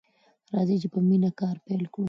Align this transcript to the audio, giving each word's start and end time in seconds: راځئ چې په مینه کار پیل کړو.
راځئ 0.53 0.75
چې 0.81 0.87
په 0.93 0.99
مینه 1.07 1.29
کار 1.39 1.55
پیل 1.65 1.83
کړو. 1.93 1.99